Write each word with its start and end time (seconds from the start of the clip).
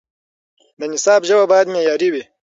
د 0.79 0.81
نصاب 0.91 1.21
ژبه 1.29 1.45
باید 1.51 1.67
معیاري 1.73 2.09
وي. 2.13 2.23